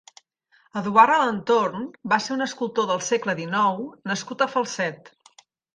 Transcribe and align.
Eduard 0.81 1.13
Alentorn 1.15 1.85
va 2.15 2.21
ser 2.29 2.33
un 2.39 2.41
escultor 2.49 2.91
del 2.93 3.07
segle 3.11 3.39
dinou 3.45 3.81
nascut 4.13 4.47
a 4.49 4.53
Falset. 4.57 5.17